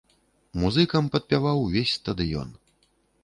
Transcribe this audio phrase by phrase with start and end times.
[0.61, 2.49] Музыкам падпяваў увесь стадыён.